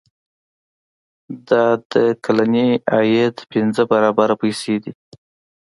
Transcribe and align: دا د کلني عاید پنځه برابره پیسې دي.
دا 1.49 1.65
د 1.91 1.93
کلني 2.23 2.69
عاید 2.93 3.35
پنځه 3.51 3.83
برابره 3.91 4.35
پیسې 4.43 4.75
دي. 4.83 4.93